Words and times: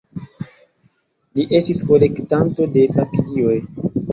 Li 1.39 1.45
estis 1.59 1.83
kolektanto 1.91 2.69
de 2.79 2.89
papilioj. 2.97 3.57